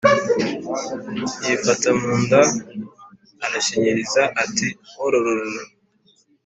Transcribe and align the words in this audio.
Yifata 1.45 1.89
mu 1.99 2.11
nda 2.23 2.41
arashinyiriza 3.45 4.23
ati: 4.43 4.67
“Ororororo! 5.05 5.63